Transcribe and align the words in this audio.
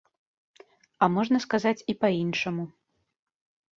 А 1.05 1.09
можна 1.17 1.37
сказаць 1.45 1.75
і 1.93 1.97
па-іншаму. 2.07 2.63